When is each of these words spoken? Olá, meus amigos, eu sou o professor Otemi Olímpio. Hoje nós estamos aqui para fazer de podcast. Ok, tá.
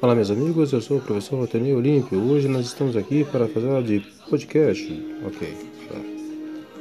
Olá, 0.00 0.14
meus 0.14 0.30
amigos, 0.30 0.72
eu 0.72 0.80
sou 0.80 0.98
o 0.98 1.00
professor 1.00 1.42
Otemi 1.42 1.72
Olímpio. 1.74 2.20
Hoje 2.20 2.48
nós 2.48 2.66
estamos 2.66 2.96
aqui 2.96 3.24
para 3.24 3.48
fazer 3.48 3.82
de 3.82 4.00
podcast. 4.28 5.18
Ok, 5.24 5.56
tá. 5.88 6.27